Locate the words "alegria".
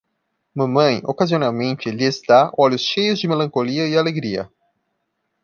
3.95-4.51